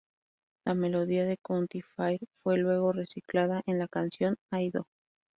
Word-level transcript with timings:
La 0.65 0.73
melodía 0.73 1.25
de 1.25 1.37
"County 1.37 1.83
Fair" 1.83 2.19
fue 2.41 2.57
luego 2.57 2.91
reciclada 2.91 3.61
en 3.67 3.77
la 3.77 3.87
canción 3.87 4.35
"I 4.51 4.71
Do". 4.71 4.87